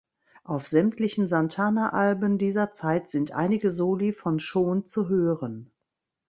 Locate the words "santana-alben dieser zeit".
1.27-3.07